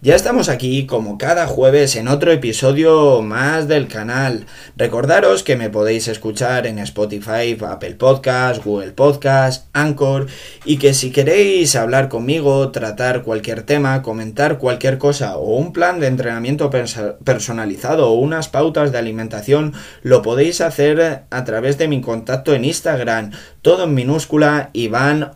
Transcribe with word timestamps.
Ya 0.00 0.14
estamos 0.14 0.48
aquí 0.48 0.86
como 0.86 1.18
cada 1.18 1.48
jueves 1.48 1.96
en 1.96 2.06
otro 2.06 2.30
episodio 2.30 3.20
más 3.20 3.66
del 3.66 3.88
canal. 3.88 4.46
Recordaros 4.76 5.42
que 5.42 5.56
me 5.56 5.70
podéis 5.70 6.06
escuchar 6.06 6.68
en 6.68 6.78
Spotify, 6.78 7.58
Apple 7.68 7.96
Podcast, 7.96 8.64
Google 8.64 8.92
Podcast, 8.92 9.66
Anchor 9.72 10.28
y 10.64 10.76
que 10.76 10.94
si 10.94 11.10
queréis 11.10 11.74
hablar 11.74 12.08
conmigo, 12.08 12.70
tratar 12.70 13.24
cualquier 13.24 13.64
tema, 13.64 14.00
comentar 14.02 14.58
cualquier 14.58 14.98
cosa 14.98 15.36
o 15.36 15.56
un 15.56 15.72
plan 15.72 15.98
de 15.98 16.06
entrenamiento 16.06 16.70
personalizado 16.70 18.08
o 18.08 18.20
unas 18.20 18.46
pautas 18.46 18.92
de 18.92 18.98
alimentación, 18.98 19.74
lo 20.02 20.22
podéis 20.22 20.60
hacer 20.60 21.24
a 21.28 21.44
través 21.44 21.76
de 21.76 21.88
mi 21.88 22.00
contacto 22.00 22.54
en 22.54 22.64
Instagram, 22.64 23.32
todo 23.62 23.82
en 23.82 23.94
minúscula, 23.94 24.70
Iván 24.74 25.32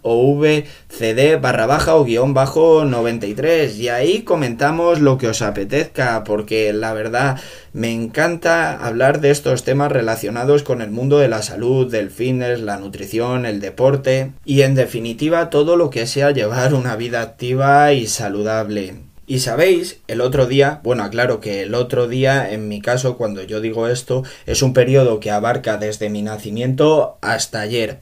CD 0.88 1.34
barra 1.34 1.66
baja 1.66 1.96
o 1.96 2.04
guion 2.04 2.32
bajo 2.32 2.84
93 2.84 3.76
y 3.76 3.88
ahí 3.88 4.22
comentamos 4.52 5.00
lo 5.00 5.16
que 5.16 5.28
os 5.28 5.40
apetezca 5.40 6.24
porque 6.24 6.74
la 6.74 6.92
verdad 6.92 7.40
me 7.72 7.90
encanta 7.90 8.84
hablar 8.84 9.22
de 9.22 9.30
estos 9.30 9.64
temas 9.64 9.90
relacionados 9.90 10.62
con 10.62 10.82
el 10.82 10.90
mundo 10.90 11.16
de 11.16 11.28
la 11.28 11.40
salud, 11.40 11.90
del 11.90 12.10
fitness, 12.10 12.60
la 12.60 12.76
nutrición, 12.76 13.46
el 13.46 13.60
deporte 13.60 14.32
y 14.44 14.60
en 14.60 14.74
definitiva 14.74 15.48
todo 15.48 15.76
lo 15.76 15.88
que 15.88 16.06
sea 16.06 16.32
llevar 16.32 16.74
una 16.74 16.96
vida 16.96 17.22
activa 17.22 17.94
y 17.94 18.06
saludable. 18.08 18.96
Y 19.26 19.38
sabéis, 19.38 20.00
el 20.06 20.20
otro 20.20 20.44
día, 20.44 20.80
bueno, 20.84 21.02
aclaro 21.02 21.40
que 21.40 21.62
el 21.62 21.74
otro 21.74 22.06
día, 22.06 22.52
en 22.52 22.68
mi 22.68 22.82
caso, 22.82 23.16
cuando 23.16 23.42
yo 23.42 23.62
digo 23.62 23.88
esto, 23.88 24.22
es 24.44 24.60
un 24.60 24.74
periodo 24.74 25.18
que 25.18 25.30
abarca 25.30 25.78
desde 25.78 26.10
mi 26.10 26.20
nacimiento 26.20 27.16
hasta 27.22 27.62
ayer. 27.62 28.00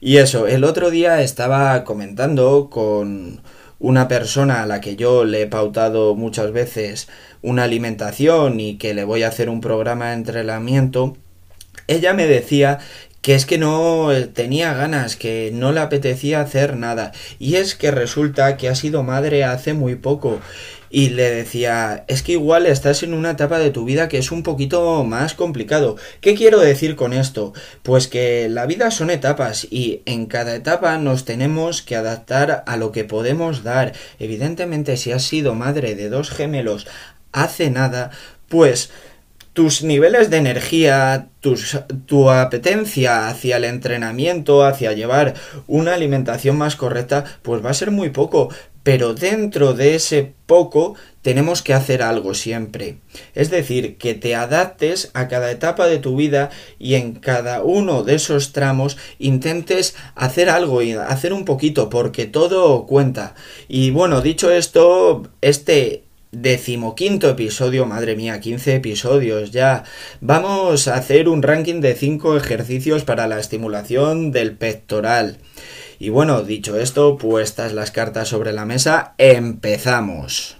Y 0.00 0.18
eso, 0.18 0.46
el 0.46 0.62
otro 0.62 0.90
día 0.90 1.20
estaba 1.20 1.82
comentando 1.82 2.68
con 2.70 3.42
una 3.80 4.06
persona 4.06 4.62
a 4.62 4.66
la 4.66 4.80
que 4.80 4.94
yo 4.94 5.24
le 5.24 5.42
he 5.42 5.46
pautado 5.46 6.14
muchas 6.14 6.52
veces 6.52 7.08
una 7.42 7.64
alimentación 7.64 8.60
y 8.60 8.76
que 8.76 8.94
le 8.94 9.04
voy 9.04 9.24
a 9.24 9.28
hacer 9.28 9.48
un 9.48 9.60
programa 9.60 10.08
de 10.08 10.14
entrenamiento, 10.14 11.16
ella 11.88 12.12
me 12.12 12.26
decía 12.26 12.78
que 13.22 13.34
es 13.34 13.46
que 13.46 13.58
no 13.58 14.08
tenía 14.34 14.74
ganas, 14.74 15.16
que 15.16 15.50
no 15.52 15.72
le 15.72 15.80
apetecía 15.80 16.40
hacer 16.40 16.76
nada. 16.76 17.12
Y 17.38 17.56
es 17.56 17.74
que 17.74 17.90
resulta 17.90 18.56
que 18.56 18.68
ha 18.68 18.74
sido 18.74 19.02
madre 19.02 19.44
hace 19.44 19.74
muy 19.74 19.96
poco 19.96 20.40
y 20.90 21.10
le 21.10 21.30
decía, 21.30 22.04
es 22.08 22.22
que 22.22 22.32
igual 22.32 22.66
estás 22.66 23.02
en 23.04 23.14
una 23.14 23.30
etapa 23.30 23.58
de 23.58 23.70
tu 23.70 23.84
vida 23.84 24.08
que 24.08 24.18
es 24.18 24.32
un 24.32 24.42
poquito 24.42 25.04
más 25.04 25.34
complicado. 25.34 25.96
¿Qué 26.20 26.34
quiero 26.34 26.58
decir 26.58 26.96
con 26.96 27.12
esto? 27.12 27.52
Pues 27.82 28.08
que 28.08 28.48
la 28.48 28.66
vida 28.66 28.90
son 28.90 29.10
etapas 29.10 29.66
y 29.70 30.02
en 30.04 30.26
cada 30.26 30.54
etapa 30.54 30.98
nos 30.98 31.24
tenemos 31.24 31.82
que 31.82 31.94
adaptar 31.94 32.64
a 32.66 32.76
lo 32.76 32.90
que 32.90 33.04
podemos 33.04 33.62
dar. 33.62 33.92
Evidentemente, 34.18 34.96
si 34.96 35.12
has 35.12 35.22
sido 35.22 35.54
madre 35.54 35.94
de 35.94 36.08
dos 36.08 36.30
gemelos 36.30 36.88
hace 37.32 37.70
nada, 37.70 38.10
pues 38.48 38.90
tus 39.52 39.82
niveles 39.82 40.30
de 40.30 40.36
energía, 40.36 41.28
tu 42.06 42.30
apetencia 42.30 43.28
hacia 43.28 43.56
el 43.56 43.64
entrenamiento, 43.64 44.64
hacia 44.64 44.92
llevar 44.92 45.34
una 45.66 45.94
alimentación 45.94 46.56
más 46.56 46.76
correcta, 46.76 47.24
pues 47.42 47.64
va 47.64 47.70
a 47.70 47.74
ser 47.74 47.90
muy 47.90 48.10
poco. 48.10 48.50
Pero 48.82 49.14
dentro 49.14 49.74
de 49.74 49.94
ese 49.94 50.32
poco 50.46 50.94
tenemos 51.22 51.62
que 51.62 51.74
hacer 51.74 52.02
algo 52.02 52.34
siempre. 52.34 52.98
Es 53.34 53.50
decir, 53.50 53.98
que 53.98 54.14
te 54.14 54.34
adaptes 54.34 55.10
a 55.12 55.28
cada 55.28 55.50
etapa 55.50 55.86
de 55.86 55.98
tu 55.98 56.16
vida 56.16 56.50
y 56.78 56.94
en 56.94 57.14
cada 57.14 57.62
uno 57.62 58.04
de 58.04 58.14
esos 58.14 58.52
tramos 58.52 58.96
intentes 59.18 59.94
hacer 60.14 60.48
algo 60.48 60.82
y 60.82 60.92
hacer 60.92 61.32
un 61.32 61.44
poquito 61.44 61.90
porque 61.90 62.26
todo 62.26 62.86
cuenta. 62.86 63.34
Y 63.68 63.90
bueno, 63.90 64.22
dicho 64.22 64.50
esto, 64.50 65.28
este 65.40 66.04
Decimoquinto 66.32 67.28
episodio, 67.28 67.86
madre 67.86 68.14
mía, 68.14 68.38
15 68.38 68.76
episodios 68.76 69.50
ya. 69.50 69.82
Vamos 70.20 70.86
a 70.86 70.94
hacer 70.94 71.28
un 71.28 71.42
ranking 71.42 71.80
de 71.80 71.96
5 71.96 72.36
ejercicios 72.36 73.02
para 73.02 73.26
la 73.26 73.40
estimulación 73.40 74.30
del 74.30 74.56
pectoral. 74.56 75.38
Y 76.02 76.08
bueno, 76.08 76.44
dicho 76.44 76.80
esto, 76.80 77.18
puestas 77.18 77.74
las 77.74 77.90
cartas 77.90 78.26
sobre 78.26 78.54
la 78.54 78.64
mesa, 78.64 79.12
empezamos. 79.18 80.56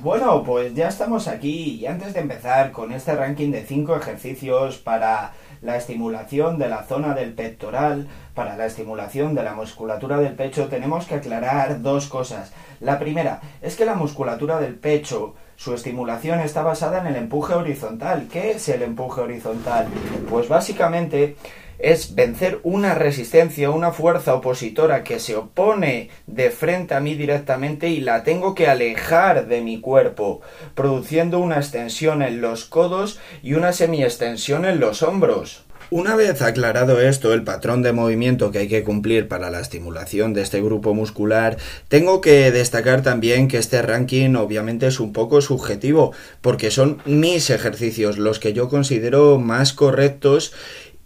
Bueno, 0.00 0.42
pues 0.42 0.74
ya 0.74 0.88
estamos 0.88 1.28
aquí 1.28 1.78
y 1.78 1.84
antes 1.84 2.14
de 2.14 2.20
empezar 2.20 2.72
con 2.72 2.92
este 2.92 3.14
ranking 3.14 3.50
de 3.50 3.66
5 3.66 3.96
ejercicios 3.96 4.78
para 4.78 5.32
la 5.60 5.76
estimulación 5.76 6.58
de 6.58 6.70
la 6.70 6.84
zona 6.84 7.12
del 7.12 7.34
pectoral, 7.34 8.08
para 8.34 8.56
la 8.56 8.64
estimulación 8.64 9.34
de 9.34 9.42
la 9.42 9.52
musculatura 9.52 10.16
del 10.16 10.32
pecho, 10.32 10.68
tenemos 10.68 11.04
que 11.04 11.16
aclarar 11.16 11.82
dos 11.82 12.06
cosas. 12.06 12.54
La 12.80 12.98
primera 12.98 13.42
es 13.60 13.76
que 13.76 13.84
la 13.84 13.94
musculatura 13.94 14.58
del 14.58 14.76
pecho, 14.76 15.34
su 15.56 15.74
estimulación 15.74 16.40
está 16.40 16.62
basada 16.62 17.02
en 17.02 17.08
el 17.08 17.16
empuje 17.16 17.52
horizontal. 17.52 18.26
¿Qué 18.32 18.52
es 18.52 18.66
el 18.70 18.80
empuje 18.80 19.20
horizontal? 19.20 19.86
Pues 20.30 20.48
básicamente 20.48 21.36
es 21.82 22.14
vencer 22.14 22.60
una 22.62 22.94
resistencia, 22.94 23.70
una 23.70 23.92
fuerza 23.92 24.34
opositora 24.34 25.04
que 25.04 25.18
se 25.18 25.36
opone 25.36 26.10
de 26.26 26.50
frente 26.50 26.94
a 26.94 27.00
mí 27.00 27.14
directamente 27.14 27.88
y 27.88 28.00
la 28.00 28.22
tengo 28.22 28.54
que 28.54 28.68
alejar 28.68 29.46
de 29.46 29.60
mi 29.60 29.80
cuerpo, 29.80 30.40
produciendo 30.74 31.38
una 31.38 31.56
extensión 31.56 32.22
en 32.22 32.40
los 32.40 32.64
codos 32.64 33.18
y 33.42 33.54
una 33.54 33.72
semiextensión 33.72 34.64
en 34.64 34.80
los 34.80 35.02
hombros. 35.02 35.64
Una 35.92 36.14
vez 36.14 36.40
aclarado 36.40 37.00
esto, 37.00 37.32
el 37.32 37.42
patrón 37.42 37.82
de 37.82 37.92
movimiento 37.92 38.52
que 38.52 38.58
hay 38.58 38.68
que 38.68 38.84
cumplir 38.84 39.26
para 39.26 39.50
la 39.50 39.58
estimulación 39.58 40.34
de 40.34 40.42
este 40.42 40.62
grupo 40.62 40.94
muscular, 40.94 41.56
tengo 41.88 42.20
que 42.20 42.52
destacar 42.52 43.02
también 43.02 43.48
que 43.48 43.58
este 43.58 43.82
ranking 43.82 44.36
obviamente 44.36 44.86
es 44.86 45.00
un 45.00 45.12
poco 45.12 45.40
subjetivo, 45.40 46.12
porque 46.42 46.70
son 46.70 47.02
mis 47.06 47.50
ejercicios 47.50 48.18
los 48.18 48.38
que 48.38 48.52
yo 48.52 48.68
considero 48.68 49.40
más 49.40 49.72
correctos 49.72 50.52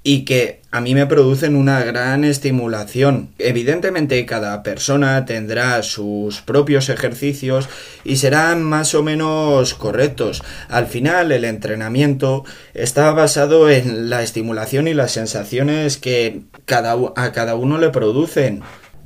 y 0.06 0.26
que 0.26 0.60
a 0.70 0.82
mí 0.82 0.94
me 0.94 1.06
producen 1.06 1.56
una 1.56 1.82
gran 1.82 2.24
estimulación. 2.24 3.30
Evidentemente 3.38 4.26
cada 4.26 4.62
persona 4.62 5.24
tendrá 5.24 5.82
sus 5.82 6.42
propios 6.42 6.90
ejercicios 6.90 7.70
y 8.04 8.16
serán 8.16 8.62
más 8.62 8.94
o 8.94 9.02
menos 9.02 9.72
correctos. 9.74 10.42
Al 10.68 10.86
final 10.86 11.32
el 11.32 11.44
entrenamiento 11.46 12.44
está 12.74 13.10
basado 13.12 13.70
en 13.70 14.10
la 14.10 14.22
estimulación 14.22 14.88
y 14.88 14.94
las 14.94 15.12
sensaciones 15.12 15.96
que 15.96 16.42
cada, 16.66 16.96
a 17.16 17.32
cada 17.32 17.54
uno 17.54 17.78
le 17.78 17.88
producen. 17.88 18.62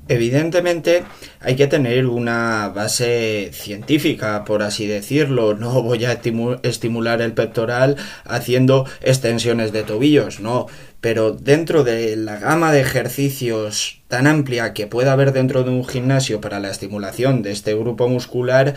Evidentemente 0.09 1.05
hay 1.41 1.55
que 1.55 1.67
tener 1.67 2.07
una 2.07 2.69
base 2.69 3.51
científica, 3.53 4.45
por 4.45 4.63
así 4.63 4.87
decirlo. 4.87 5.55
No 5.55 5.83
voy 5.83 6.05
a 6.07 6.21
estimular 6.63 7.21
el 7.21 7.33
pectoral 7.35 7.97
haciendo 8.25 8.87
extensiones 9.03 9.73
de 9.73 9.83
tobillos, 9.83 10.41
no. 10.41 10.67
Pero 11.01 11.33
dentro 11.33 11.85
de 11.85 12.17
la 12.17 12.39
gama 12.39 12.73
de 12.73 12.81
ejercicios 12.81 14.01
tan 14.09 14.27
amplia 14.27 14.73
que 14.73 14.87
pueda 14.87 15.13
haber 15.13 15.33
dentro 15.33 15.63
de 15.63 15.71
un 15.71 15.87
gimnasio 15.87 16.41
para 16.41 16.59
la 16.59 16.71
estimulación 16.71 17.43
de 17.43 17.53
este 17.53 17.75
grupo 17.75 18.09
muscular, 18.09 18.75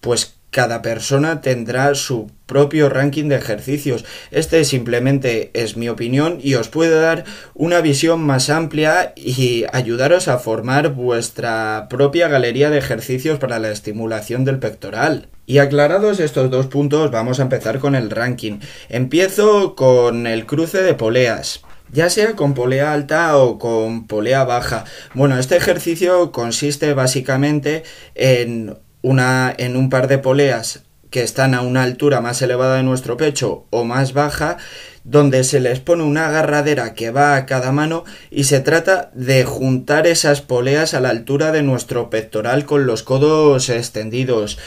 pues 0.00 0.37
cada 0.50 0.82
persona 0.82 1.40
tendrá 1.40 1.94
su 1.94 2.30
propio 2.46 2.88
ranking 2.88 3.28
de 3.28 3.36
ejercicios. 3.36 4.04
Este 4.30 4.64
simplemente 4.64 5.50
es 5.52 5.76
mi 5.76 5.88
opinión 5.88 6.38
y 6.42 6.54
os 6.54 6.68
puede 6.68 6.98
dar 6.98 7.24
una 7.54 7.80
visión 7.80 8.22
más 8.22 8.48
amplia 8.48 9.12
y 9.14 9.66
ayudaros 9.72 10.28
a 10.28 10.38
formar 10.38 10.94
vuestra 10.94 11.86
propia 11.90 12.28
galería 12.28 12.70
de 12.70 12.78
ejercicios 12.78 13.38
para 13.38 13.58
la 13.58 13.70
estimulación 13.70 14.44
del 14.44 14.58
pectoral. 14.58 15.28
Y 15.44 15.58
aclarados 15.58 16.20
estos 16.20 16.50
dos 16.50 16.66
puntos, 16.66 17.10
vamos 17.10 17.40
a 17.40 17.42
empezar 17.42 17.78
con 17.78 17.94
el 17.94 18.10
ranking. 18.10 18.60
Empiezo 18.88 19.74
con 19.74 20.26
el 20.26 20.46
cruce 20.46 20.82
de 20.82 20.94
poleas 20.94 21.62
ya 21.90 22.10
sea 22.10 22.36
con 22.36 22.52
polea 22.52 22.92
alta 22.92 23.38
o 23.38 23.58
con 23.58 24.06
polea 24.06 24.44
baja. 24.44 24.84
Bueno, 25.14 25.38
este 25.38 25.56
ejercicio 25.56 26.32
consiste 26.32 26.92
básicamente 26.92 27.82
en 28.14 28.76
una, 29.02 29.54
en 29.56 29.76
un 29.76 29.90
par 29.90 30.08
de 30.08 30.18
poleas 30.18 30.84
que 31.10 31.22
están 31.22 31.54
a 31.54 31.62
una 31.62 31.82
altura 31.82 32.20
más 32.20 32.42
elevada 32.42 32.76
de 32.76 32.82
nuestro 32.82 33.16
pecho 33.16 33.64
o 33.70 33.84
más 33.84 34.12
baja, 34.12 34.58
donde 35.04 35.42
se 35.44 35.60
les 35.60 35.80
pone 35.80 36.02
una 36.02 36.26
agarradera 36.26 36.94
que 36.94 37.10
va 37.10 37.36
a 37.36 37.46
cada 37.46 37.72
mano 37.72 38.04
y 38.30 38.44
se 38.44 38.60
trata 38.60 39.10
de 39.14 39.44
juntar 39.44 40.06
esas 40.06 40.42
poleas 40.42 40.92
a 40.92 41.00
la 41.00 41.08
altura 41.08 41.50
de 41.50 41.62
nuestro 41.62 42.10
pectoral 42.10 42.66
con 42.66 42.86
los 42.86 43.02
codos 43.02 43.70
extendidos. 43.70 44.58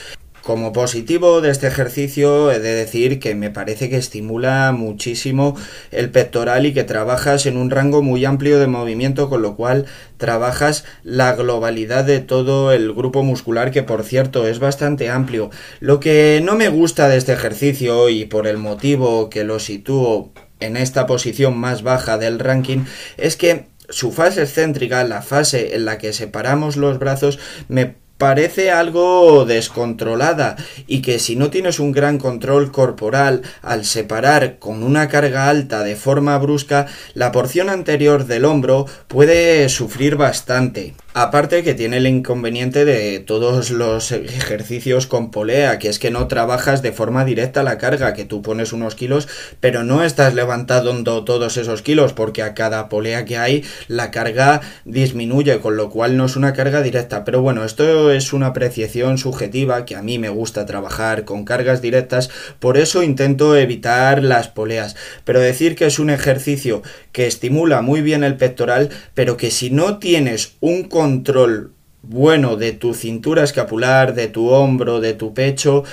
Como 0.43 0.73
positivo 0.73 1.39
de 1.39 1.51
este 1.51 1.67
ejercicio 1.67 2.51
he 2.51 2.59
de 2.59 2.73
decir 2.73 3.19
que 3.19 3.35
me 3.35 3.51
parece 3.51 3.91
que 3.91 3.97
estimula 3.97 4.71
muchísimo 4.71 5.55
el 5.91 6.09
pectoral 6.09 6.65
y 6.65 6.73
que 6.73 6.83
trabajas 6.83 7.45
en 7.45 7.57
un 7.57 7.69
rango 7.69 8.01
muy 8.01 8.25
amplio 8.25 8.59
de 8.59 8.65
movimiento 8.65 9.29
con 9.29 9.43
lo 9.43 9.55
cual 9.55 9.85
trabajas 10.17 10.83
la 11.03 11.33
globalidad 11.35 12.05
de 12.05 12.21
todo 12.21 12.71
el 12.71 12.91
grupo 12.91 13.21
muscular 13.21 13.69
que 13.69 13.83
por 13.83 14.03
cierto 14.03 14.47
es 14.47 14.57
bastante 14.57 15.11
amplio. 15.11 15.51
Lo 15.79 15.99
que 15.99 16.41
no 16.43 16.55
me 16.55 16.69
gusta 16.69 17.07
de 17.07 17.17
este 17.17 17.33
ejercicio 17.33 18.09
y 18.09 18.25
por 18.25 18.47
el 18.47 18.57
motivo 18.57 19.29
que 19.29 19.43
lo 19.43 19.59
sitúo 19.59 20.31
en 20.59 20.75
esta 20.75 21.05
posición 21.05 21.55
más 21.55 21.83
baja 21.83 22.17
del 22.17 22.39
ranking 22.39 22.85
es 23.17 23.37
que 23.37 23.67
su 23.89 24.11
fase 24.11 24.41
excéntrica, 24.41 25.03
la 25.03 25.21
fase 25.21 25.75
en 25.75 25.85
la 25.85 25.99
que 25.99 26.13
separamos 26.13 26.77
los 26.77 26.97
brazos, 26.97 27.37
me 27.67 27.95
parece 28.21 28.69
algo 28.69 29.45
descontrolada 29.45 30.55
y 30.85 31.01
que 31.01 31.17
si 31.17 31.35
no 31.35 31.49
tienes 31.49 31.79
un 31.79 31.91
gran 31.91 32.19
control 32.19 32.71
corporal 32.71 33.41
al 33.63 33.83
separar 33.83 34.59
con 34.59 34.83
una 34.83 35.07
carga 35.07 35.49
alta 35.49 35.81
de 35.81 35.95
forma 35.95 36.37
brusca, 36.37 36.85
la 37.15 37.31
porción 37.31 37.67
anterior 37.67 38.27
del 38.27 38.45
hombro 38.45 38.85
puede 39.07 39.67
sufrir 39.69 40.17
bastante. 40.17 40.93
Aparte 41.13 41.61
que 41.61 41.73
tiene 41.73 41.97
el 41.97 42.07
inconveniente 42.07 42.85
de 42.85 43.19
todos 43.19 43.69
los 43.69 44.13
ejercicios 44.13 45.07
con 45.07 45.29
polea, 45.29 45.77
que 45.77 45.89
es 45.89 45.99
que 45.99 46.09
no 46.09 46.27
trabajas 46.29 46.81
de 46.81 46.93
forma 46.93 47.25
directa 47.25 47.63
la 47.63 47.77
carga, 47.77 48.13
que 48.13 48.23
tú 48.23 48.41
pones 48.41 48.71
unos 48.71 48.95
kilos, 48.95 49.27
pero 49.59 49.83
no 49.83 50.05
estás 50.05 50.35
levantando 50.35 51.25
todos 51.25 51.57
esos 51.57 51.81
kilos, 51.81 52.13
porque 52.13 52.43
a 52.43 52.53
cada 52.53 52.87
polea 52.87 53.25
que 53.25 53.37
hay 53.37 53.65
la 53.89 54.09
carga 54.09 54.61
disminuye, 54.85 55.59
con 55.59 55.75
lo 55.75 55.89
cual 55.89 56.15
no 56.15 56.27
es 56.27 56.37
una 56.37 56.53
carga 56.53 56.81
directa. 56.81 57.25
Pero 57.25 57.41
bueno, 57.41 57.65
es 58.11 58.33
una 58.33 58.47
apreciación 58.47 59.17
subjetiva, 59.17 59.85
que 59.85 59.95
a 59.95 60.01
mí 60.01 60.19
me 60.19 60.29
gusta 60.29 60.65
trabajar 60.65 61.25
con 61.25 61.45
cargas 61.45 61.81
directas, 61.81 62.29
por 62.59 62.77
eso 62.77 63.03
intento 63.03 63.55
evitar 63.55 64.23
las 64.23 64.47
poleas. 64.47 64.95
Pero 65.25 65.39
decir 65.39 65.75
que 65.75 65.85
es 65.85 65.99
un 65.99 66.09
ejercicio 66.09 66.81
que 67.11 67.27
estimula 67.27 67.81
muy 67.81 68.01
bien 68.01 68.23
el 68.23 68.37
pectoral, 68.37 68.89
pero 69.13 69.37
que 69.37 69.51
si 69.51 69.69
no 69.69 69.97
tienes 69.97 70.55
un 70.59 70.83
control 70.83 71.71
bueno 72.03 72.55
de 72.55 72.71
tu 72.71 72.93
cintura 72.93 73.43
escapular, 73.43 74.15
de 74.15 74.27
tu 74.27 74.49
hombro, 74.49 74.99
de 74.99 75.13
tu 75.13 75.33
pecho, 75.33 75.83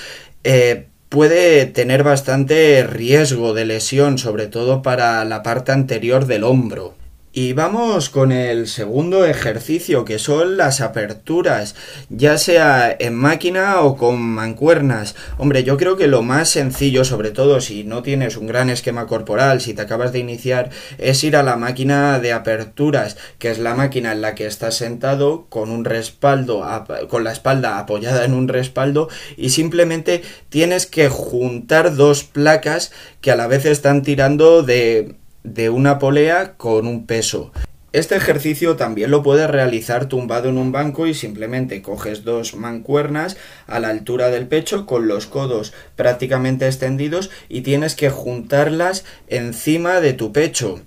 eh, 0.44 0.86
puede 1.08 1.66
tener 1.66 2.02
bastante 2.02 2.86
riesgo 2.86 3.54
de 3.54 3.64
lesión, 3.64 4.18
sobre 4.18 4.46
todo 4.46 4.82
para 4.82 5.24
la 5.24 5.42
parte 5.42 5.72
anterior 5.72 6.26
del 6.26 6.44
hombro. 6.44 6.97
Y 7.40 7.52
vamos 7.52 8.10
con 8.10 8.32
el 8.32 8.66
segundo 8.66 9.24
ejercicio, 9.24 10.04
que 10.04 10.18
son 10.18 10.56
las 10.56 10.80
aperturas, 10.80 11.76
ya 12.08 12.36
sea 12.36 12.90
en 12.98 13.14
máquina 13.14 13.80
o 13.82 13.96
con 13.96 14.20
mancuernas. 14.20 15.14
Hombre, 15.36 15.62
yo 15.62 15.76
creo 15.76 15.96
que 15.96 16.08
lo 16.08 16.22
más 16.22 16.48
sencillo, 16.48 17.04
sobre 17.04 17.30
todo 17.30 17.60
si 17.60 17.84
no 17.84 18.02
tienes 18.02 18.36
un 18.36 18.48
gran 18.48 18.70
esquema 18.70 19.06
corporal, 19.06 19.60
si 19.60 19.72
te 19.72 19.82
acabas 19.82 20.12
de 20.12 20.18
iniciar, 20.18 20.70
es 20.98 21.22
ir 21.22 21.36
a 21.36 21.44
la 21.44 21.54
máquina 21.54 22.18
de 22.18 22.32
aperturas, 22.32 23.16
que 23.38 23.52
es 23.52 23.60
la 23.60 23.76
máquina 23.76 24.10
en 24.10 24.20
la 24.20 24.34
que 24.34 24.46
estás 24.46 24.74
sentado 24.74 25.46
con 25.48 25.70
un 25.70 25.84
respaldo, 25.84 26.66
con 27.08 27.22
la 27.22 27.30
espalda 27.30 27.78
apoyada 27.78 28.24
en 28.24 28.34
un 28.34 28.48
respaldo 28.48 29.08
y 29.36 29.50
simplemente 29.50 30.22
tienes 30.48 30.86
que 30.86 31.08
juntar 31.08 31.94
dos 31.94 32.24
placas 32.24 32.90
que 33.20 33.30
a 33.30 33.36
la 33.36 33.46
vez 33.46 33.64
están 33.64 34.02
tirando 34.02 34.64
de 34.64 35.14
de 35.54 35.70
una 35.70 35.98
polea 35.98 36.54
con 36.56 36.86
un 36.86 37.06
peso. 37.06 37.52
Este 37.92 38.16
ejercicio 38.16 38.76
también 38.76 39.10
lo 39.10 39.22
puedes 39.22 39.48
realizar 39.48 40.06
tumbado 40.06 40.50
en 40.50 40.58
un 40.58 40.72
banco 40.72 41.06
y 41.06 41.14
simplemente 41.14 41.80
coges 41.80 42.22
dos 42.22 42.54
mancuernas 42.54 43.38
a 43.66 43.80
la 43.80 43.88
altura 43.88 44.28
del 44.28 44.46
pecho 44.46 44.84
con 44.84 45.08
los 45.08 45.26
codos 45.26 45.72
prácticamente 45.96 46.66
extendidos 46.66 47.30
y 47.48 47.62
tienes 47.62 47.94
que 47.94 48.10
juntarlas 48.10 49.04
encima 49.28 50.00
de 50.00 50.12
tu 50.12 50.32
pecho. 50.32 50.82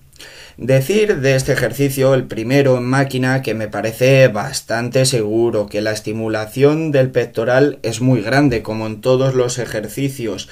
Decir 0.58 1.22
de 1.22 1.36
este 1.36 1.54
ejercicio, 1.54 2.14
el 2.14 2.26
primero 2.26 2.78
en 2.78 2.84
máquina, 2.84 3.42
que 3.42 3.56
me 3.56 3.68
parece 3.68 4.28
bastante 4.28 5.06
seguro, 5.06 5.66
que 5.66 5.82
la 5.82 5.92
estimulación 5.92 6.92
del 6.92 7.10
pectoral 7.10 7.80
es 7.82 8.00
muy 8.00 8.22
grande, 8.22 8.62
como 8.62 8.86
en 8.86 9.02
todos 9.02 9.34
los 9.34 9.58
ejercicios, 9.58 10.50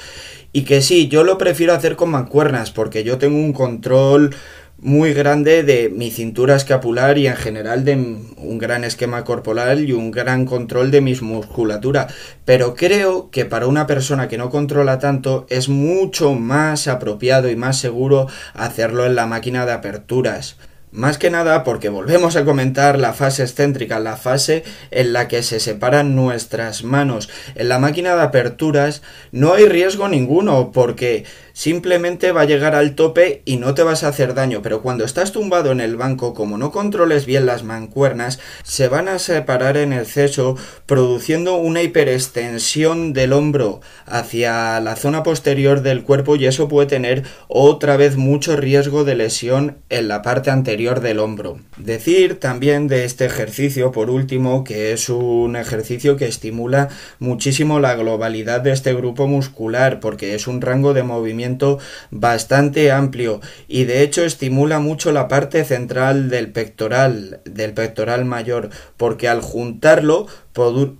y 0.51 0.63
que 0.63 0.81
sí, 0.81 1.07
yo 1.07 1.24
lo 1.24 1.38
prefiero 1.38 1.74
hacer 1.74 1.96
con 1.96 2.10
mancuernas 2.10 2.72
porque 2.72 3.04
yo 3.04 3.18
tengo 3.18 3.38
un 3.38 3.54
control 3.54 4.36
muy 4.81 5.13
grande 5.13 5.63
de 5.63 5.90
mi 5.90 6.10
cintura 6.10 6.56
escapular 6.56 7.18
y 7.18 7.28
en 7.28 7.36
general 7.36 7.84
de 7.84 7.96
un 7.96 8.57
gran 8.57 8.84
esquema 8.86 9.25
corporal 9.25 9.88
y 9.88 9.92
un 9.92 10.10
gran 10.10 10.46
control 10.46 10.90
de 10.90 11.01
mi 11.01 11.16
musculatura. 11.16 12.07
Pero 12.46 12.75
creo 12.75 13.30
que 13.30 13.46
para 13.46 13.68
una 13.68 13.88
persona 13.88 14.28
que 14.28 14.38
no 14.38 14.50
controla 14.50 15.00
tanto 15.00 15.46
es 15.50 15.68
mucho 15.68 16.34
más 16.34 16.88
apropiado 16.88 17.50
y 17.50 17.56
más 17.56 17.78
seguro 17.78 18.28
hacerlo 18.54 19.06
en 19.06 19.16
la 19.16 19.25
máquina 19.25 19.66
de 19.66 19.74
aperturas. 19.74 20.56
Más 20.91 21.19
que 21.19 21.30
nada 21.30 21.63
porque 21.63 21.89
volvemos 21.89 22.36
a 22.36 22.45
comentar 22.45 22.97
la 22.97 23.13
fase 23.13 23.44
excéntrica, 23.44 24.00
la 24.00 24.18
fase 24.18 24.63
en 24.89 25.13
la 25.13 25.27
que 25.27 25.44
se 25.44 25.59
separan 25.59 26.15
nuestras 26.15 26.83
manos. 26.83 27.30
En 27.53 27.69
la 27.69 27.77
máquina 27.77 28.15
de 28.15 28.24
aperturas 28.24 29.03
no 29.31 29.53
hay 29.53 29.68
riesgo 29.68 30.07
ninguno 30.07 30.71
porque 30.71 31.25
simplemente 31.53 32.31
va 32.31 32.41
a 32.41 32.45
llegar 32.45 32.74
al 32.74 32.95
tope 32.95 33.44
y 33.45 33.57
no 33.57 33.75
te 33.75 33.83
vas 33.83 34.03
a 34.03 34.07
hacer 34.07 34.33
daño, 34.33 34.63
pero 34.63 34.81
cuando 34.81 35.06
estás 35.06 35.31
tumbado 35.31 35.71
en 35.71 35.80
el 35.80 35.95
banco, 35.95 36.33
como 36.33 36.57
no 36.57 36.71
controles 36.71 37.27
bien 37.27 37.45
las 37.45 37.63
mancuernas, 37.63 38.39
se 38.63 38.88
van 38.88 39.09
a 39.09 39.19
separar 39.19 39.77
en 39.77 39.94
exceso, 39.94 40.56
produciendo 40.88 41.57
una 41.57 41.83
hiperextensión 41.83 43.13
del 43.13 43.33
hombro 43.33 43.81
hacia 44.07 44.80
la 44.80 44.95
zona 44.95 45.21
posterior 45.21 45.81
del 45.83 46.03
cuerpo 46.03 46.36
y 46.36 46.47
eso 46.47 46.68
puede 46.68 46.88
tener 46.88 47.25
otra 47.47 47.95
vez 47.95 48.15
mucho 48.15 48.56
riesgo 48.56 49.03
de 49.03 49.15
lesión 49.15 49.77
en 49.89 50.07
la 50.07 50.24
parte 50.24 50.50
anterior 50.50 50.79
del 50.80 51.20
hombro. 51.20 51.60
Decir 51.76 52.40
también 52.40 52.88
de 52.88 53.04
este 53.04 53.26
ejercicio, 53.26 53.92
por 53.92 54.10
último, 54.10 54.64
que 54.64 54.94
es 54.94 55.10
un 55.10 55.58
ejercicio 55.58 56.16
que 56.16 56.26
estimula 56.26 56.88
muchísimo 57.20 57.81
la 57.81 57.96
globalidad 57.96 58.62
de 58.62 58.72
este 58.72 58.94
grupo 58.94 59.28
muscular, 59.28 60.00
porque 60.00 60.36
es 60.36 60.48
un 60.48 60.62
rango 60.62 60.94
de 60.94 61.04
movimiento 61.04 61.80
bastante 62.12 62.94
amplio 62.94 63.42
y 63.68 63.84
de 63.84 64.04
hecho 64.04 64.24
estimula 64.24 64.80
mucho 64.80 65.12
la 65.12 65.28
parte 65.28 65.66
central 65.66 66.30
del 66.30 66.50
pectoral, 66.50 67.42
del 67.44 67.74
pectoral 67.74 68.24
mayor, 68.24 68.70
porque 68.96 69.28
al 69.28 69.42
juntarlo 69.42 70.28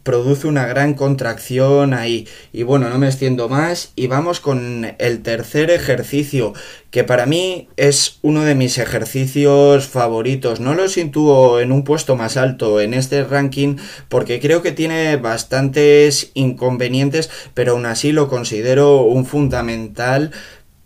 produce 0.04 0.48
una 0.48 0.66
gran 0.66 0.94
contracción 0.94 1.94
ahí. 1.94 2.28
Y 2.52 2.64
bueno, 2.64 2.90
no 2.90 2.98
me 2.98 3.08
extiendo 3.08 3.50
más 3.50 3.92
y 3.96 4.08
vamos 4.08 4.40
con 4.40 4.96
el 4.98 5.22
tercer 5.22 5.70
ejercicio, 5.72 6.54
que 6.92 7.04
para 7.04 7.25
mí 7.25 7.68
es 7.78 8.20
uno 8.22 8.44
de 8.44 8.56
mis 8.56 8.78
ejercicios 8.78 9.88
favoritos. 9.88 10.60
No 10.60 10.74
lo 10.74 10.88
sitúo 10.88 11.60
en 11.60 11.72
un 11.72 11.84
puesto 11.84 12.16
más 12.16 12.38
alto 12.38 12.82
en 12.82 12.94
este 12.94 13.24
ranking 13.24 13.75
porque 14.08 14.39
creo 14.39 14.62
que 14.62 14.72
tiene 14.72 15.18
bastantes 15.18 16.32
inconvenientes, 16.34 17.30
pero 17.54 17.74
aún 17.74 17.86
así 17.86 18.12
lo 18.12 18.28
considero 18.28 19.04
un 19.04 19.25
fundamental 19.25 20.32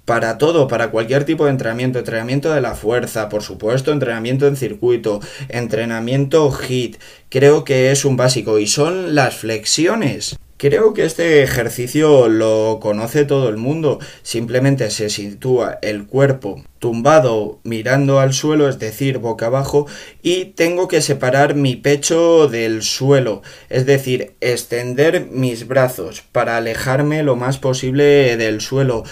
para 0.06 0.38
todo, 0.38 0.68
para 0.68 0.92
cualquier 0.92 1.24
tipo 1.24 1.46
de 1.46 1.52
entrenamiento, 1.52 2.00
entrenamiento 2.00 2.54
de 2.54 2.62
la 2.62 2.76
fuerza, 2.76 3.30
por 3.30 3.44
supuesto, 3.44 3.92
entrenamiento 3.92 4.48
en 4.48 4.56
circuito, 4.56 5.22
entrenamiento 5.50 6.52
HIT, 6.52 6.98
creo 7.30 7.64
que 7.64 7.92
es 7.92 8.06
un 8.06 8.18
básico 8.18 8.60
y 8.60 8.68
son 8.68 9.16
las 9.16 9.36
flexiones. 9.36 10.38
Creo 10.58 10.94
que 10.94 11.04
este 11.04 11.44
ejercicio 11.44 12.30
lo 12.30 12.80
conoce 12.82 13.26
todo 13.26 13.50
el 13.50 13.58
mundo, 13.58 14.00
simplemente 14.22 14.90
se 14.92 15.10
sitúa 15.10 15.78
el 15.82 16.06
cuerpo 16.06 16.64
tumbado 16.80 17.60
mirando 17.64 18.20
al 18.20 18.34
suelo, 18.34 18.70
es 18.70 18.80
decir, 18.80 19.18
boca 19.18 19.48
abajo, 19.48 19.88
y 20.22 20.46
tengo 20.46 20.88
que 20.88 21.02
separar 21.02 21.56
mi 21.56 21.76
pecho 21.76 22.48
del 22.48 22.82
suelo, 22.82 23.42
es 23.70 23.86
decir, 23.86 24.36
extender 24.40 25.28
mis 25.32 25.68
brazos 25.68 26.24
para 26.32 26.56
alejarme 26.56 27.24
lo 27.24 27.36
más 27.36 27.58
posible 27.58 28.38
del 28.38 28.62
suelo. 28.62 29.04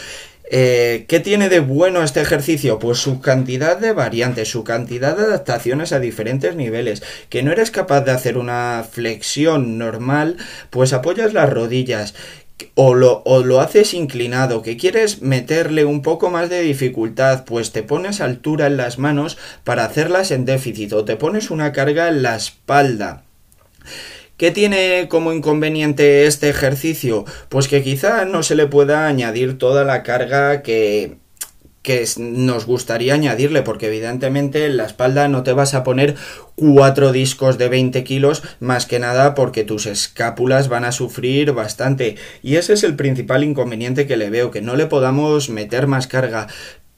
Eh, 0.54 1.06
¿Qué 1.08 1.22
tiene 1.22 1.48
de 1.48 1.62
bueno 1.62 2.04
este 2.04 2.20
ejercicio? 2.20 2.78
Pues 2.78 2.98
su 2.98 3.22
cantidad 3.22 3.78
de 3.78 3.94
variantes, 3.94 4.50
su 4.50 4.66
cantidad 4.66 5.16
de 5.16 5.24
adaptaciones 5.24 5.94
a 5.94 6.02
diferentes 6.02 6.58
niveles. 6.58 7.02
Que 7.30 7.42
no 7.42 7.54
eres 7.54 7.72
capaz 7.72 8.02
de 8.02 8.12
hacer 8.12 8.38
una 8.38 8.86
flexión 8.90 9.78
normal, 9.78 10.36
pues 10.70 10.92
apoyas 10.92 11.34
las 11.34 11.50
rodillas. 11.50 12.16
O 12.76 12.94
lo, 12.94 13.24
o 13.24 13.44
lo, 13.44 13.62
haces 13.62 13.94
inclinado, 13.94 14.62
que 14.62 14.76
quieres 14.76 15.22
meterle 15.22 15.86
un 15.86 16.02
poco 16.02 16.30
más 16.30 16.50
de 16.50 16.62
dificultad, 16.62 17.46
pues 17.46 17.72
te 17.72 17.82
pones 17.82 18.20
altura 18.20 18.68
en 18.68 18.78
las 18.78 19.00
manos 19.00 19.38
para 19.64 19.86
hacerlas 19.86 20.32
en 20.32 20.46
déficit 20.46 20.92
o 20.94 21.06
te 21.06 21.16
pones 21.16 21.50
una 21.50 21.72
carga 21.72 22.10
en 22.10 22.24
la 22.24 22.36
espalda. 22.36 23.24
¿Qué 24.42 24.50
tiene 24.50 25.08
como 25.08 25.34
inconveniente 25.34 26.26
este 26.26 26.50
ejercicio? 26.50 27.26
Pues 27.48 27.68
que 27.68 27.84
quizá 27.84 28.26
no 28.26 28.42
se 28.42 28.56
le 28.56 28.66
pueda 28.66 29.06
añadir 29.06 29.60
toda 29.60 29.84
la 29.84 30.02
carga 30.02 30.64
que, 30.64 31.18
que 31.84 32.04
nos 32.18 32.66
gustaría 32.66 33.14
añadirle, 33.14 33.62
porque 33.62 33.86
evidentemente 33.86 34.66
en 34.66 34.78
la 34.78 34.86
espalda 34.86 35.28
no 35.28 35.44
te 35.44 35.54
vas 35.54 35.76
a 35.76 35.84
poner 35.84 36.16
cuatro 36.56 37.12
discos 37.12 37.60
de 37.60 37.70
20 37.70 38.04
kilos, 38.04 38.42
más 38.60 38.88
que 38.88 38.98
nada 38.98 39.36
porque 39.36 39.64
tus 39.64 39.86
escápulas 39.86 40.70
van 40.70 40.86
a 40.86 40.92
sufrir 40.92 41.52
bastante. 41.52 42.16
Y 42.42 42.56
ese 42.56 42.74
es 42.74 42.84
el 42.84 42.96
principal 42.96 43.44
inconveniente 43.44 44.08
que 44.08 44.18
le 44.18 44.32
veo, 44.32 44.50
que 44.50 44.64
no 44.64 44.76
le 44.76 44.88
podamos 44.88 45.50
meter 45.50 45.86
más 45.86 46.08
carga 46.08 46.48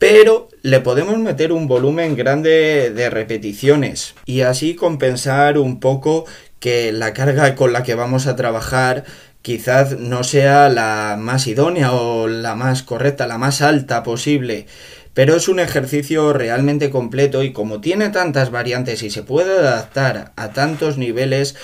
pero 0.03 0.50
le 0.63 0.81
podemos 0.81 1.17
meter 1.17 1.53
un 1.53 1.65
volumen 1.65 2.17
grande 2.17 2.91
de 2.93 3.09
repeticiones 3.09 4.15
y 4.25 4.41
así 4.41 4.75
compensar 4.75 5.57
un 5.57 5.79
poco 5.79 6.25
que 6.63 6.93
la 6.93 7.13
carga 7.13 7.55
con 7.55 7.74
la 7.74 7.84
que 7.84 7.93
vamos 7.93 8.25
a 8.25 8.38
trabajar 8.38 9.03
quizás 9.41 10.00
no 10.00 10.24
sea 10.24 10.70
la 10.70 11.17
más 11.20 11.46
idónea 11.48 11.91
o 11.91 12.29
la 12.29 12.55
más 12.55 12.84
correcta, 12.84 13.27
la 13.27 13.38
más 13.38 13.62
alta 13.62 14.01
posible. 14.01 14.65
pero 15.13 15.36
es 15.36 15.50
un 15.50 15.60
ejercicio 15.60 16.32
realmente 16.32 16.89
completo 16.89 17.43
y 17.43 17.51
como 17.51 17.82
tiene 17.82 18.10
tantas 18.12 18.50
variantes 18.50 19.03
y 19.03 19.10
se 19.10 19.24
puede 19.24 19.60
adaptar 19.60 20.32
a 20.38 20.53
tantos 20.53 20.98
niveles, 20.98 21.55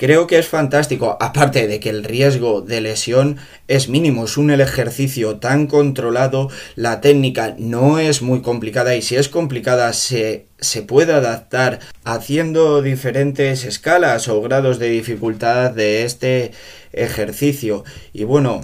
Creo 0.00 0.26
que 0.26 0.38
es 0.38 0.48
fantástico, 0.48 1.18
aparte 1.20 1.68
de 1.68 1.78
que 1.78 1.90
el 1.90 2.04
riesgo 2.04 2.62
de 2.62 2.80
lesión 2.80 3.36
es 3.68 3.90
mínimo, 3.90 4.24
es 4.24 4.38
un 4.38 4.50
ejercicio 4.50 5.36
tan 5.36 5.66
controlado, 5.66 6.48
la 6.74 7.02
técnica 7.02 7.54
no 7.58 7.98
es 7.98 8.22
muy 8.22 8.40
complicada 8.40 8.96
y 8.96 9.02
si 9.02 9.16
es 9.16 9.28
complicada 9.28 9.92
se, 9.92 10.46
se 10.58 10.80
puede 10.80 11.12
adaptar 11.12 11.80
haciendo 12.02 12.80
diferentes 12.80 13.66
escalas 13.66 14.28
o 14.28 14.40
grados 14.40 14.78
de 14.78 14.88
dificultad 14.88 15.72
de 15.72 16.04
este 16.04 16.52
ejercicio. 16.94 17.84
Y 18.14 18.24
bueno, 18.24 18.62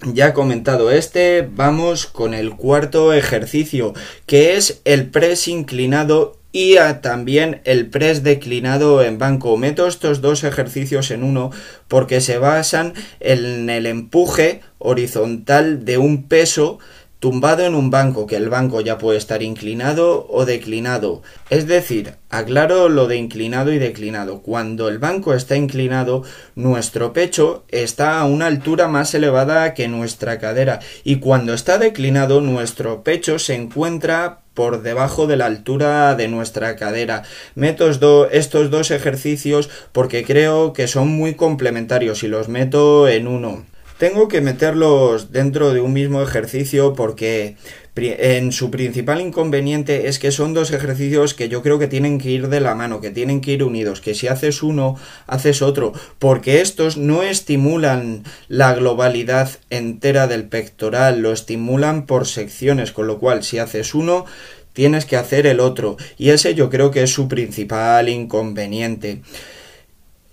ya 0.00 0.32
comentado 0.32 0.90
este, 0.90 1.46
vamos 1.52 2.06
con 2.06 2.32
el 2.32 2.56
cuarto 2.56 3.12
ejercicio, 3.12 3.92
que 4.24 4.56
es 4.56 4.80
el 4.86 5.10
press 5.10 5.48
inclinado 5.48 6.38
y 6.52 6.76
también 7.00 7.62
el 7.64 7.88
press 7.88 8.22
declinado 8.22 9.02
en 9.02 9.18
banco. 9.18 9.56
Meto 9.56 9.86
estos 9.86 10.20
dos 10.20 10.44
ejercicios 10.44 11.10
en 11.10 11.24
uno 11.24 11.50
porque 11.88 12.20
se 12.20 12.38
basan 12.38 12.92
en 13.20 13.70
el 13.70 13.86
empuje 13.86 14.60
horizontal 14.78 15.84
de 15.84 15.98
un 15.98 16.28
peso 16.28 16.78
tumbado 17.22 17.64
en 17.64 17.76
un 17.76 17.88
banco, 17.88 18.26
que 18.26 18.34
el 18.34 18.48
banco 18.48 18.80
ya 18.80 18.98
puede 18.98 19.16
estar 19.16 19.44
inclinado 19.44 20.26
o 20.28 20.44
declinado. 20.44 21.22
Es 21.50 21.68
decir, 21.68 22.14
aclaro 22.30 22.88
lo 22.88 23.06
de 23.06 23.16
inclinado 23.16 23.72
y 23.72 23.78
declinado. 23.78 24.42
Cuando 24.42 24.88
el 24.88 24.98
banco 24.98 25.32
está 25.32 25.54
inclinado, 25.54 26.24
nuestro 26.56 27.12
pecho 27.12 27.62
está 27.68 28.18
a 28.18 28.24
una 28.24 28.46
altura 28.46 28.88
más 28.88 29.14
elevada 29.14 29.72
que 29.72 29.86
nuestra 29.86 30.40
cadera 30.40 30.80
y 31.04 31.20
cuando 31.20 31.54
está 31.54 31.78
declinado, 31.78 32.40
nuestro 32.40 33.04
pecho 33.04 33.38
se 33.38 33.54
encuentra 33.54 34.41
por 34.54 34.82
debajo 34.82 35.26
de 35.26 35.36
la 35.36 35.46
altura 35.46 36.14
de 36.14 36.28
nuestra 36.28 36.76
cadera. 36.76 37.22
Meto 37.54 37.88
estos 37.90 38.70
dos 38.70 38.90
ejercicios 38.90 39.70
porque 39.92 40.24
creo 40.24 40.72
que 40.72 40.88
son 40.88 41.08
muy 41.08 41.34
complementarios 41.34 42.22
y 42.22 42.28
los 42.28 42.48
meto 42.48 43.08
en 43.08 43.26
uno. 43.26 43.64
Tengo 44.02 44.26
que 44.26 44.40
meterlos 44.40 45.30
dentro 45.30 45.72
de 45.72 45.80
un 45.80 45.92
mismo 45.92 46.22
ejercicio 46.22 46.92
porque 46.92 47.54
en 47.94 48.50
su 48.50 48.68
principal 48.68 49.20
inconveniente 49.20 50.08
es 50.08 50.18
que 50.18 50.32
son 50.32 50.54
dos 50.54 50.72
ejercicios 50.72 51.34
que 51.34 51.48
yo 51.48 51.62
creo 51.62 51.78
que 51.78 51.86
tienen 51.86 52.18
que 52.18 52.30
ir 52.30 52.48
de 52.48 52.58
la 52.58 52.74
mano, 52.74 53.00
que 53.00 53.10
tienen 53.10 53.40
que 53.40 53.52
ir 53.52 53.62
unidos, 53.62 54.00
que 54.00 54.16
si 54.16 54.26
haces 54.26 54.64
uno, 54.64 54.98
haces 55.28 55.62
otro, 55.62 55.92
porque 56.18 56.60
estos 56.60 56.96
no 56.96 57.22
estimulan 57.22 58.24
la 58.48 58.74
globalidad 58.74 59.48
entera 59.70 60.26
del 60.26 60.48
pectoral, 60.48 61.20
lo 61.20 61.32
estimulan 61.32 62.04
por 62.04 62.26
secciones, 62.26 62.90
con 62.90 63.06
lo 63.06 63.20
cual 63.20 63.44
si 63.44 63.58
haces 63.58 63.94
uno, 63.94 64.26
tienes 64.72 65.04
que 65.04 65.16
hacer 65.16 65.46
el 65.46 65.60
otro, 65.60 65.96
y 66.18 66.30
ese 66.30 66.56
yo 66.56 66.70
creo 66.70 66.90
que 66.90 67.04
es 67.04 67.10
su 67.12 67.28
principal 67.28 68.08
inconveniente. 68.08 69.22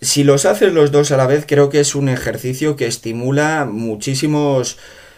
Si 0.02 0.24
los 0.24 0.46
haces 0.46 0.74
los 0.74 0.92
dos 0.92 1.12
a 1.12 1.18
la 1.18 1.28
vez, 1.28 1.46
creo 1.46 1.70
que 1.70 1.82
es 1.82 1.94
un 1.94 2.08
ejercicio 2.08 2.76
que 2.78 2.88
estimula 2.88 3.68
muchísimos 3.70 4.78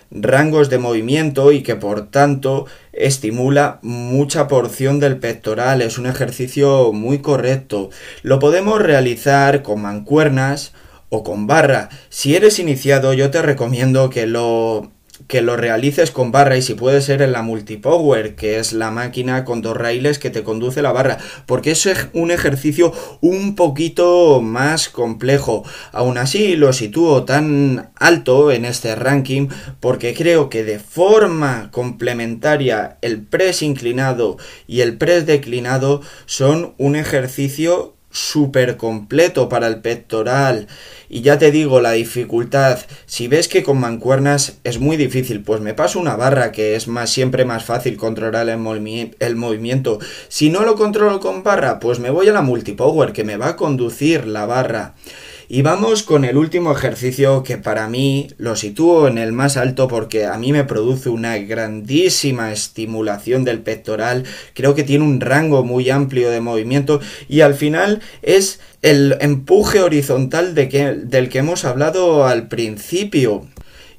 rangos 0.10 0.70
de 0.70 0.78
movimiento 0.78 1.52
y 1.52 1.64
que 1.64 1.76
por 1.76 2.08
tanto 2.08 2.66
estimula 2.92 3.80
mucha 3.82 4.48
porción 4.48 5.00
del 5.00 5.18
pectoral. 5.18 5.82
Es 5.82 5.98
un 5.98 6.08
ejercicio 6.08 6.94
muy 6.94 7.20
correcto. 7.20 7.92
Lo 8.24 8.40
podemos 8.40 8.82
realizar 8.82 9.62
con 9.62 9.82
mancuernas 9.82 10.74
o 11.10 11.24
con 11.24 11.46
barra. 11.46 11.90
Si 12.10 12.36
eres 12.36 12.58
iniciado, 12.58 13.14
yo 13.14 13.30
te 13.30 13.42
recomiendo 13.42 14.10
que 14.10 14.26
lo 14.26 14.92
que 15.32 15.42
lo 15.42 15.56
realices 15.56 16.12
con 16.12 16.34
barra 16.34 16.58
y 16.58 16.62
si 16.62 16.74
puede 16.74 17.00
ser 17.00 17.22
en 17.22 17.32
la 17.32 17.42
multipower, 17.42 18.36
que 18.36 18.60
es 18.60 18.74
la 18.74 18.92
máquina 18.92 19.46
con 19.46 19.62
dos 19.62 19.78
raíles 19.78 20.20
que 20.20 20.30
te 20.30 20.44
conduce 20.44 20.82
la 20.82 20.92
barra, 20.92 21.20
porque 21.46 21.72
es 21.72 21.88
un 22.12 22.32
ejercicio 22.32 22.92
un 23.22 23.56
poquito 23.56 24.42
más 24.42 24.90
complejo. 24.90 25.64
Aún 25.94 26.18
así 26.18 26.58
lo 26.58 26.74
sitúo 26.74 27.24
tan 27.24 27.92
alto 27.96 28.52
en 28.52 28.66
este 28.66 28.94
ranking 28.94 29.48
porque 29.80 30.14
creo 30.14 30.50
que 30.50 30.66
de 30.66 30.80
forma 30.80 31.70
complementaria 31.72 32.98
el 33.02 33.22
press 33.22 33.62
inclinado 33.62 34.36
y 34.68 34.82
el 34.82 34.98
press 34.98 35.26
declinado 35.26 36.02
son 36.26 36.74
un 36.78 36.98
ejercicio 36.98 37.96
súper 38.12 38.78
completo 38.78 39.50
para 39.50 39.68
el 39.68 39.82
pectoral. 39.82 40.68
Y 41.10 41.22
ya 41.22 41.38
te 41.38 41.52
digo, 41.52 41.82
la 41.82 41.92
dificultad, 41.92 42.80
si 43.06 43.28
ves 43.28 43.48
que 43.48 43.64
con 43.64 43.80
mancuernas 43.80 44.58
es 44.64 44.80
muy 44.80 44.98
difícil, 44.98 45.42
pues 45.42 45.60
me 45.60 45.74
paso 45.74 46.00
una 46.00 46.16
barra 46.16 46.52
que 46.52 46.76
es 46.76 46.88
más 46.88 47.10
siempre 47.10 47.44
más 47.44 47.66
fácil 47.66 47.98
controlar 47.98 48.48
el, 48.48 49.16
el 49.20 49.36
movimiento. 49.36 50.00
Si 50.28 50.50
no 50.50 50.62
lo 50.62 50.76
controlo 50.76 51.20
con 51.20 51.44
barra, 51.44 51.80
pues 51.80 52.00
me 52.00 52.10
voy 52.10 52.30
a 52.30 52.34
la 52.34 52.42
multipower 52.42 53.12
que 53.14 53.24
me 53.24 53.38
va 53.38 53.50
a 53.50 53.56
conducir 53.56 54.26
la 54.26 54.46
barra. 54.46 54.94
Y 55.54 55.64
vamos 55.64 56.04
con 56.04 56.24
el 56.24 56.38
último 56.38 56.72
ejercicio 56.72 57.44
que 57.44 57.58
para 57.58 57.90
mí 57.90 58.30
lo 58.38 58.56
sitúo 58.56 59.10
en 59.10 59.18
el 59.18 59.34
más 59.34 59.58
alto 59.58 59.90
porque 59.90 60.26
a 60.26 60.38
mí 60.38 60.54
me 60.54 60.64
produce 60.64 61.10
una 61.10 61.38
grandísima 61.40 62.54
estimulación 62.54 63.44
del 63.44 63.60
pectoral. 63.60 64.24
Creo 64.54 64.76
que 64.76 64.86
tiene 64.86 65.04
un 65.04 65.20
rango 65.20 65.66
muy 65.66 65.90
amplio 65.90 66.32
de 66.32 66.40
movimiento 66.40 67.02
y 67.28 67.42
al 67.42 67.54
final 67.54 68.00
es 68.22 68.62
el 68.82 69.18
empuje 69.20 69.82
horizontal 69.82 70.56
del 70.56 71.30
que 71.30 71.38
hemos 71.38 71.66
hablado 71.66 72.26
al 72.26 72.48
principio 72.48 73.46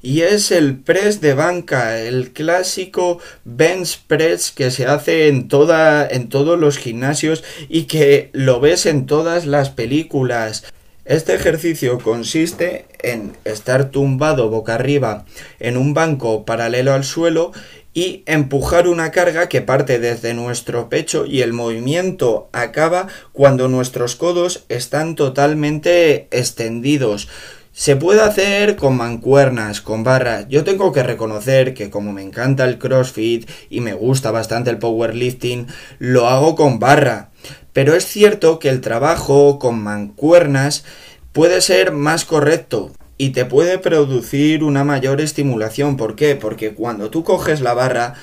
y 0.01 0.21
es 0.21 0.49
el 0.49 0.79
press 0.79 1.21
de 1.21 1.35
banca, 1.35 1.99
el 1.99 2.31
clásico 2.33 3.19
bench 3.45 4.01
press 4.07 4.49
que 4.49 4.71
se 4.71 4.87
hace 4.87 5.27
en 5.27 5.47
toda 5.49 6.07
en 6.07 6.29
todos 6.29 6.59
los 6.59 6.79
gimnasios 6.79 7.43
y 7.69 7.83
que 7.83 8.31
lo 8.33 8.59
ves 8.59 8.87
en 8.87 9.05
todas 9.05 9.45
las 9.45 9.69
películas. 9.69 10.63
Este 11.05 11.35
ejercicio 11.35 11.99
consiste 11.99 12.85
en 13.01 13.35
estar 13.43 13.89
tumbado 13.89 14.49
boca 14.49 14.75
arriba 14.75 15.25
en 15.59 15.75
un 15.75 15.93
banco 15.93 16.45
paralelo 16.45 16.93
al 16.93 17.03
suelo 17.03 17.51
y 17.93 18.23
empujar 18.25 18.87
una 18.87 19.11
carga 19.11 19.49
que 19.49 19.61
parte 19.61 19.99
desde 19.99 20.33
nuestro 20.33 20.87
pecho 20.87 21.25
y 21.25 21.41
el 21.41 21.51
movimiento 21.51 22.47
acaba 22.53 23.09
cuando 23.33 23.67
nuestros 23.67 24.15
codos 24.15 24.63
están 24.69 25.15
totalmente 25.15 26.29
extendidos. 26.31 27.27
Se 27.75 27.95
puede 27.95 28.21
hacer 28.21 28.75
con 28.75 28.95
mancuernas, 28.97 29.81
con 29.81 30.03
barras. 30.03 30.45
Yo 30.47 30.63
tengo 30.63 30.91
que 30.91 31.01
reconocer 31.01 31.73
que 31.73 31.89
como 31.89 32.13
me 32.13 32.21
encanta 32.21 32.65
el 32.65 32.77
CrossFit 32.77 33.49
y 33.67 33.81
me 33.81 33.95
gusta 33.95 34.29
bastante 34.29 34.69
el 34.69 34.77
powerlifting, 34.77 35.65
lo 35.97 36.27
hago 36.27 36.55
con 36.55 36.77
barra. 36.77 37.31
Pero 37.73 37.95
es 37.95 38.05
cierto 38.05 38.59
que 38.59 38.69
el 38.69 38.79
trabajo 38.79 39.57
con 39.57 39.81
mancuernas 39.81 40.85
puede 41.31 41.61
ser 41.61 41.91
más 41.91 42.25
correcto 42.25 42.91
y 43.17 43.31
te 43.31 43.43
puede 43.43 43.79
producir 43.79 44.63
una 44.63 44.83
mayor 44.83 45.19
estimulación. 45.19 45.97
¿Por 45.97 46.15
qué? 46.15 46.35
Porque 46.35 46.75
cuando 46.75 47.09
tú 47.09 47.23
coges 47.23 47.59
la 47.59 47.73
barra, 47.73 48.13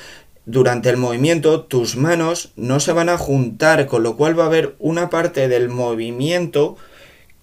durante 0.47 0.91
el 0.91 0.97
movimiento 0.97 1.63
tus 1.63 1.97
manos 1.97 2.53
no 2.55 2.79
se 2.79 2.93
van 2.93 3.09
a 3.09 3.19
juntar, 3.19 3.87
con 3.87 4.05
lo 4.05 4.17
cual 4.17 4.39
va 4.39 4.45
a 4.45 4.47
haber 4.47 4.77
una 4.79 5.11
parte 5.11 5.49
del 5.49 5.69
movimiento 5.69 6.77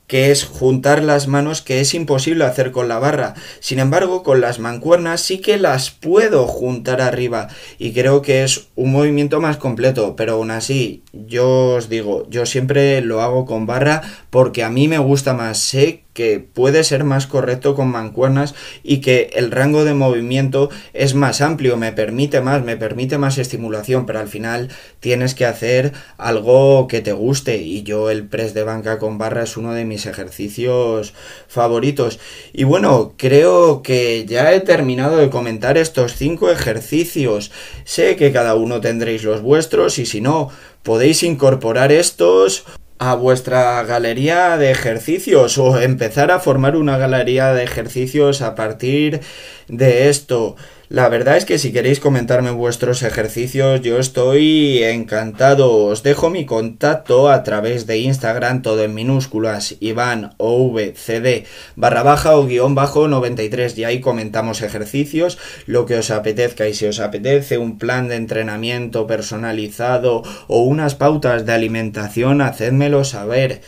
que 0.08 0.32
es 0.32 0.46
juntar 0.46 1.04
las 1.04 1.28
manos 1.28 1.62
que 1.62 1.82
es 1.82 1.94
imposible 1.94 2.46
hacer 2.46 2.72
con 2.72 2.88
la 2.88 2.98
barra. 2.98 3.36
Sin 3.60 3.80
embargo, 3.80 4.24
con 4.24 4.42
las 4.42 4.60
mancuernas 4.60 5.22
sí 5.22 5.40
que 5.40 5.58
las 5.58 5.92
puedo 5.92 6.48
juntar 6.48 7.02
arriba 7.02 7.50
y 7.78 7.92
creo 7.92 8.22
que 8.22 8.44
es 8.44 8.68
un 8.76 8.94
movimiento 8.94 9.42
más 9.42 9.58
completo, 9.58 10.16
pero 10.16 10.34
aún 10.34 10.52
así, 10.52 11.04
yo 11.12 11.76
os 11.76 11.90
digo, 11.90 12.26
yo 12.30 12.46
siempre 12.46 13.02
lo 13.02 13.22
hago 13.22 13.46
con 13.46 13.66
barra 13.66 14.02
porque 14.30 14.64
a 14.64 14.70
mí 14.70 14.88
me 14.88 14.98
gusta 14.98 15.34
más. 15.34 15.60
Sé 15.60 16.06
que 16.18 16.40
puede 16.40 16.84
ser 16.84 17.04
más 17.04 17.28
correcto 17.28 17.76
con 17.76 17.90
mancuernas 17.90 18.56
y 18.82 19.02
que 19.02 19.30
el 19.36 19.52
rango 19.52 19.86
de 19.86 19.94
movimiento 19.94 20.72
es 20.94 21.14
más 21.14 21.42
amplio, 21.42 21.78
me 21.78 21.92
permite 21.92 22.42
más, 22.42 22.64
me 22.64 22.76
permite 22.76 23.20
más 23.20 23.38
estimulación, 23.38 24.08
pero 24.08 24.18
al 24.18 24.28
final 24.28 24.70
tienes 25.00 25.36
que 25.36 25.46
hacer 25.46 25.94
algo 26.18 26.88
que 26.88 27.02
te 27.02 27.14
guste 27.14 27.58
y 27.58 27.84
yo 27.84 28.10
el 28.10 28.26
press 28.26 28.56
de 28.56 28.64
banca 28.64 28.98
con 28.98 29.20
barra 29.20 29.44
es 29.44 29.58
uno 29.58 29.76
de 29.76 29.86
mis 29.86 30.08
ejercicios 30.08 31.14
favoritos. 31.48 32.20
Y 32.52 32.64
bueno, 32.64 33.14
creo 33.16 33.84
que 33.84 34.26
ya 34.26 34.52
he 34.54 34.62
terminado 34.62 35.18
de 35.18 35.30
comentar 35.30 35.78
estos 35.78 36.16
cinco 36.16 36.50
ejercicios. 36.50 37.52
Sé 37.84 38.16
que 38.16 38.32
cada 38.32 38.56
uno 38.56 38.82
tendréis 38.82 39.24
los 39.24 39.44
vuestros 39.44 40.00
y 40.00 40.08
si 40.08 40.20
no, 40.20 40.50
podéis 40.82 41.22
incorporar 41.22 41.92
estos 41.92 42.66
a 43.00 43.16
vuestra 43.16 43.84
galería 43.84 44.58
de 44.58 44.72
ejercicios 44.72 45.58
o 45.58 45.80
empezar 45.80 46.32
a 46.32 46.39
formar 46.39 46.75
una 46.75 46.98
galería 46.98 47.54
de 47.54 47.63
ejercicios 47.63 48.42
a 48.42 48.56
partir 48.56 49.22
de 49.68 50.10
esto. 50.10 50.56
La 50.89 51.10
verdad 51.10 51.36
es 51.36 51.44
que 51.44 51.58
si 51.58 51.74
queréis 51.74 52.00
comentarme 52.00 52.51
vuestros 52.51 53.03
ejercicios, 53.03 53.82
yo 53.82 54.00
estoy 54.00 54.82
encantado. 54.84 55.84
Os 55.84 56.01
dejo 56.01 56.29
mi 56.29 56.46
contacto 56.46 57.29
a 57.29 57.44
través 57.44 57.88
de 57.88 57.98
Instagram, 57.98 58.62
todo 58.62 58.82
en 58.86 58.94
minúsculas, 58.94 59.75
Iván 59.82 60.34
OVCD 60.38 61.44
barra 61.75 62.03
baja 62.03 62.38
o 62.38 62.46
guion 62.46 62.74
bajo 62.74 63.10
93 63.10 63.77
y 63.77 63.84
ahí 63.84 64.00
comentamos 64.00 64.62
ejercicios, 64.62 65.38
lo 65.65 65.86
que 65.86 65.96
os 65.96 66.10
apetezca 66.10 66.70
y 66.70 66.74
si 66.74 66.86
os 66.86 67.01
apetece 67.01 67.58
un 67.58 67.77
plan 67.77 68.08
de 68.08 68.15
entrenamiento 68.15 69.08
personalizado 69.08 70.24
o 70.48 70.63
unas 70.63 70.96
pautas 70.96 71.46
de 71.46 71.51
alimentación, 71.51 72.41
hacedmelo 72.41 73.03
saber. 73.03 73.60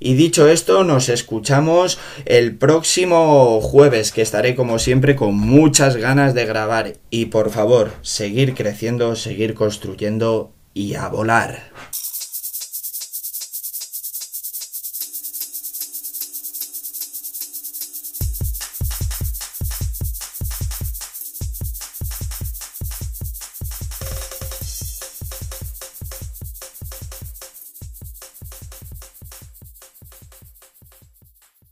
Y 0.00 0.14
dicho 0.14 0.48
esto, 0.48 0.84
nos 0.84 1.08
escuchamos 1.08 1.98
el 2.24 2.56
próximo 2.56 3.60
jueves, 3.60 4.12
que 4.12 4.22
estaré 4.22 4.54
como 4.54 4.78
siempre 4.78 5.16
con 5.16 5.34
muchas 5.34 5.96
ganas 5.96 6.34
de 6.34 6.46
grabar. 6.46 6.94
Y 7.10 7.26
por 7.26 7.50
favor, 7.50 7.92
seguir 8.02 8.54
creciendo, 8.54 9.16
seguir 9.16 9.54
construyendo 9.54 10.52
y 10.74 10.94
a 10.94 11.08
volar. 11.08 11.70